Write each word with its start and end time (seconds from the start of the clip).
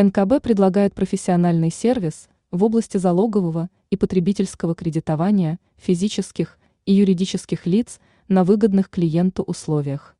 НКБ 0.00 0.40
предлагает 0.40 0.94
профессиональный 0.94 1.72
сервис 1.72 2.28
в 2.52 2.62
области 2.62 2.98
залогового 2.98 3.68
и 3.90 3.96
потребительского 3.96 4.76
кредитования 4.76 5.58
физических 5.76 6.56
и 6.86 6.92
юридических 6.92 7.66
лиц 7.66 7.98
на 8.28 8.44
выгодных 8.44 8.90
клиенту 8.90 9.42
условиях. 9.42 10.16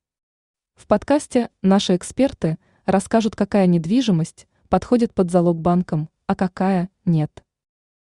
В 0.75 0.89
подкасте 0.89 1.51
наши 1.63 1.95
эксперты 1.95 2.59
расскажут, 2.87 3.37
какая 3.37 3.69
недвижимость 3.69 4.49
подходит 4.69 5.15
под 5.15 5.31
залог 5.31 5.61
банкам, 5.61 6.09
а 6.27 6.35
какая 6.35 6.91
нет. 7.05 7.45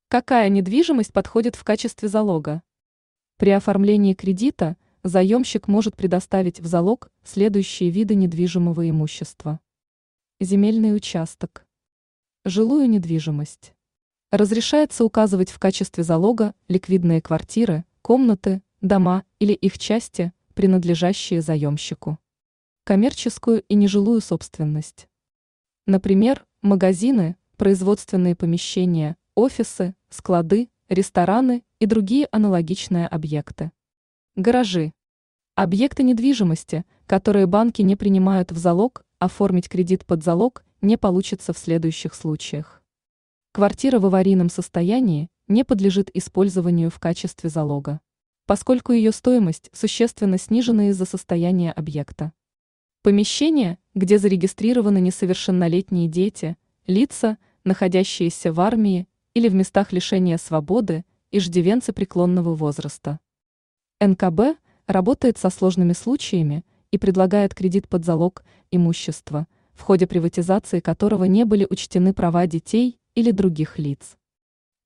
Какая 0.08 0.48
недвижимость 0.48 1.12
подходит 1.12 1.54
в 1.54 1.62
качестве 1.62 2.08
залога? 2.08 2.64
При 3.36 3.50
оформлении 3.50 4.14
кредита 4.14 4.76
заемщик 5.04 5.68
может 5.68 5.96
предоставить 5.96 6.58
в 6.58 6.66
залог 6.66 7.12
следующие 7.22 7.90
виды 7.90 8.16
недвижимого 8.16 8.90
имущества. 8.90 9.60
Земельный 10.40 10.96
участок. 10.96 11.67
Жилую 12.48 12.88
недвижимость. 12.88 13.74
Разрешается 14.30 15.04
указывать 15.04 15.50
в 15.50 15.58
качестве 15.58 16.02
залога 16.02 16.54
ликвидные 16.66 17.20
квартиры, 17.20 17.84
комнаты, 18.00 18.62
дома 18.80 19.24
или 19.38 19.52
их 19.52 19.78
части, 19.78 20.32
принадлежащие 20.54 21.42
заемщику. 21.42 22.18
Коммерческую 22.84 23.64
и 23.68 23.74
нежилую 23.74 24.22
собственность. 24.22 25.10
Например, 25.84 26.46
магазины, 26.62 27.36
производственные 27.58 28.34
помещения, 28.34 29.18
офисы, 29.34 29.94
склады, 30.08 30.70
рестораны 30.88 31.64
и 31.80 31.84
другие 31.84 32.28
аналогичные 32.32 33.08
объекты. 33.08 33.72
Гаражи. 34.36 34.94
Объекты 35.54 36.02
недвижимости, 36.02 36.86
которые 37.06 37.44
банки 37.44 37.82
не 37.82 37.94
принимают 37.94 38.52
в 38.52 38.56
залог, 38.56 39.04
оформить 39.18 39.68
кредит 39.68 40.06
под 40.06 40.22
залог 40.22 40.64
не 40.80 40.96
получится 40.96 41.52
в 41.52 41.58
следующих 41.58 42.14
случаях. 42.14 42.82
Квартира 43.52 43.98
в 43.98 44.06
аварийном 44.06 44.50
состоянии 44.50 45.28
не 45.48 45.64
подлежит 45.64 46.10
использованию 46.14 46.90
в 46.90 46.98
качестве 47.00 47.50
залога, 47.50 48.00
поскольку 48.46 48.92
ее 48.92 49.12
стоимость 49.12 49.70
существенно 49.72 50.38
снижена 50.38 50.90
из-за 50.90 51.04
состояния 51.04 51.72
объекта. 51.72 52.32
Помещение, 53.02 53.78
где 53.94 54.18
зарегистрированы 54.18 55.00
несовершеннолетние 55.00 56.08
дети, 56.08 56.56
лица, 56.86 57.38
находящиеся 57.64 58.52
в 58.52 58.60
армии 58.60 59.08
или 59.34 59.48
в 59.48 59.54
местах 59.54 59.92
лишения 59.92 60.36
свободы, 60.36 61.04
иждивенцы 61.30 61.92
преклонного 61.92 62.54
возраста. 62.54 63.20
НКБ 64.00 64.58
работает 64.86 65.38
со 65.38 65.50
сложными 65.50 65.92
случаями 65.92 66.64
и 66.90 66.98
предлагает 66.98 67.54
кредит 67.54 67.88
под 67.88 68.04
залог 68.04 68.44
имущества, 68.70 69.46
в 69.74 69.82
ходе 69.82 70.06
приватизации 70.06 70.80
которого 70.80 71.24
не 71.24 71.44
были 71.44 71.66
учтены 71.68 72.12
права 72.12 72.46
детей 72.46 72.98
или 73.14 73.30
других 73.30 73.78
лиц. 73.78 74.16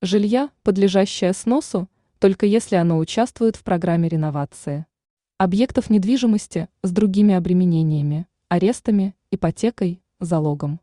Жилья, 0.00 0.50
подлежащее 0.62 1.32
сносу, 1.32 1.88
только 2.18 2.46
если 2.46 2.76
оно 2.76 2.98
участвует 2.98 3.56
в 3.56 3.62
программе 3.62 4.08
реновации. 4.08 4.86
Объектов 5.38 5.90
недвижимости 5.90 6.68
с 6.82 6.90
другими 6.90 7.34
обременениями, 7.34 8.26
арестами, 8.48 9.14
ипотекой, 9.30 10.02
залогом. 10.20 10.80